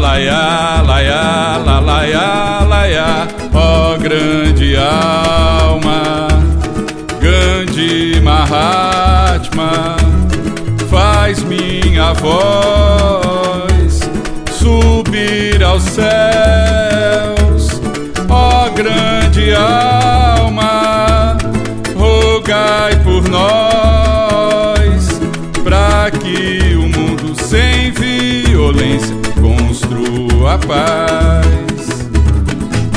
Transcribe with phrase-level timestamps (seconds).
[0.00, 0.82] laia,
[1.66, 6.28] la laia, laia, ó grande alma,
[7.20, 9.96] Gandhi Mahatma,
[10.90, 14.00] faz minha voz
[14.50, 17.64] subir aos céus,
[18.28, 21.36] ó grande alma,
[21.94, 23.69] rogai por nós,
[30.50, 31.86] a paz.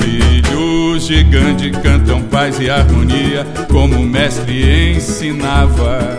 [0.00, 6.18] Filhos de Gandhi cantam paz e harmonia, como o mestre ensinava.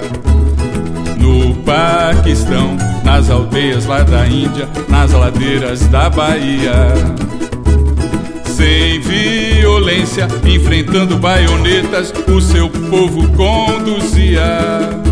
[1.17, 6.93] No Paquistão, nas aldeias lá da Índia, nas ladeiras da Bahia.
[8.45, 15.04] Sem violência, enfrentando baionetas, o seu povo conduzia.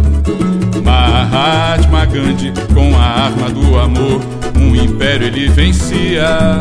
[2.14, 4.22] Gandhi, com a arma do amor,
[4.56, 6.60] um império ele vencia.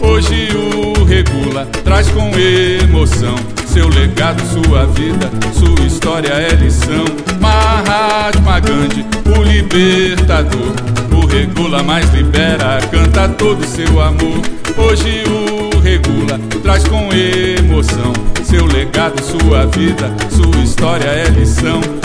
[0.00, 3.34] Hoje o regula, traz com emoção
[3.66, 7.04] seu legado, sua vida, sua história é lição.
[7.38, 9.04] Mahatma Gandhi,
[9.38, 10.72] o libertador,
[11.12, 14.40] o regula mais libera, canta todo seu amor.
[14.74, 22.01] Hoje o regula, traz com emoção seu legado, sua vida, sua história é lição.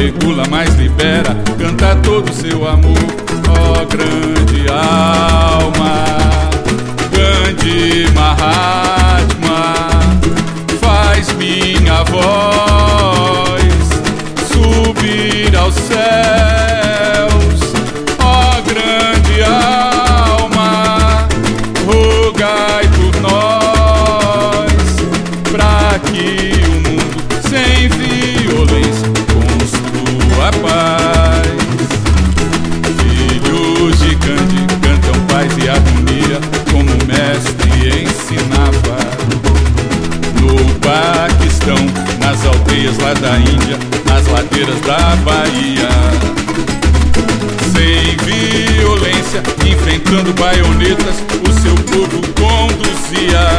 [0.00, 2.96] Regula mais libera, canta todo seu amor.
[3.48, 6.04] Ó oh, grande alma,
[7.12, 9.74] Gandhi Mahatma,
[10.80, 13.62] faz minha voz
[14.50, 16.49] subir aos céus.
[34.30, 38.98] Filhos de Gandhi cantam paz e harmonia, como o mestre ensinava.
[40.40, 41.76] No Paquistão,
[42.20, 45.88] nas aldeias lá da Índia, nas ladeiras da Bahia.
[47.72, 51.16] Sem violência, enfrentando baionetas,
[51.48, 53.49] o seu povo conduzia.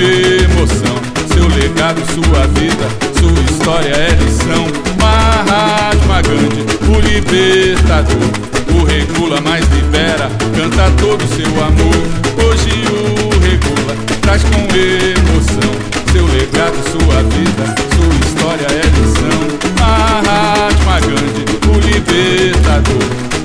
[0.00, 0.98] Emoção
[1.32, 2.88] seu legado, sua vida,
[3.18, 4.66] sua história é lição.
[5.00, 8.30] Mahatma Gandhi, o libertador,
[8.74, 11.96] o regula mais libera, canta todo seu amor.
[12.44, 15.72] Hoje o regula, traz com emoção
[16.12, 19.40] seu legado, sua vida, sua história é lição.
[19.78, 23.04] Mahatma Gandhi, o libertador,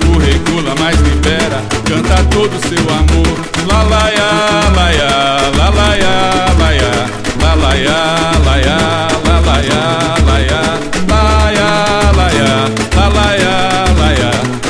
[0.10, 3.44] o regula mais libera, canta todo seu amor.
[3.68, 3.84] La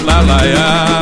[0.05, 0.92] ya,